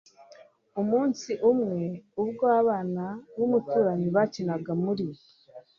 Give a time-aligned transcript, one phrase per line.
[0.81, 1.81] umunsi umwe,
[2.21, 3.05] ubwo abana
[3.37, 5.05] b'umuturanyi bakinaga muri